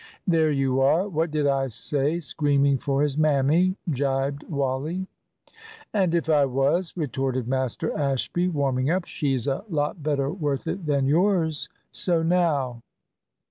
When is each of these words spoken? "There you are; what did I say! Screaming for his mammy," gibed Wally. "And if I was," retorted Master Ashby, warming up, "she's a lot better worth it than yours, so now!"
"There 0.25 0.49
you 0.49 0.79
are; 0.81 1.07
what 1.07 1.29
did 1.29 1.45
I 1.45 1.67
say! 1.67 2.19
Screaming 2.19 2.79
for 2.79 3.03
his 3.03 3.19
mammy," 3.19 3.75
gibed 3.91 4.41
Wally. 4.49 5.05
"And 5.93 6.15
if 6.15 6.27
I 6.27 6.43
was," 6.45 6.97
retorted 6.97 7.47
Master 7.47 7.95
Ashby, 7.95 8.47
warming 8.47 8.89
up, 8.89 9.05
"she's 9.05 9.45
a 9.45 9.63
lot 9.69 10.01
better 10.01 10.31
worth 10.31 10.65
it 10.65 10.87
than 10.87 11.05
yours, 11.05 11.69
so 11.91 12.23
now!" 12.23 12.81